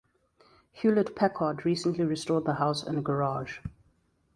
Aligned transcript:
Hewlett 0.71 1.15
Packard 1.15 1.63
recently 1.63 2.03
restored 2.03 2.45
the 2.45 2.55
house 2.55 2.81
and 2.81 3.05
garage. 3.05 3.59